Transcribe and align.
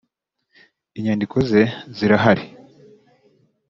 inyandiko 0.97 1.37
ze 1.49 1.61
zirahari 1.95 2.45